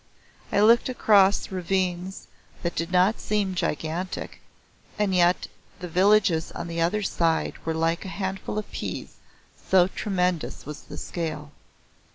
[0.51, 2.25] I looked across ravines
[2.63, 4.41] that did not seem gigantic
[4.97, 5.45] and yet
[5.79, 9.17] the villages on the other side were like a handful of peas,
[9.69, 11.51] so tremendous was the scale.